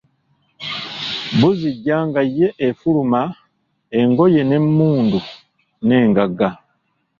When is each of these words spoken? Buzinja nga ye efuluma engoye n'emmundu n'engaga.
Buzinja 1.39 1.97
nga 2.07 2.21
ye 2.37 2.47
efuluma 2.67 3.21
engoye 3.99 4.41
n'emmundu 4.45 5.19
n'engaga. 5.85 6.47